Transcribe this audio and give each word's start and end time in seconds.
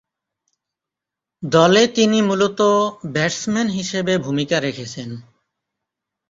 দলে 1.43 1.83
তিনি 1.95 2.17
মূলতঃ 2.21 2.71
ব্যাটসম্যান 3.13 3.67
হিসেবে 3.69 4.13
ভূমিকা 4.17 4.57
রেখেছেন। 4.59 5.09